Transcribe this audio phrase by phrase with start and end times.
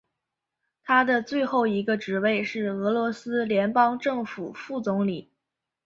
[0.83, 5.29] 他的最后一个职位是俄罗斯联邦政府副总理。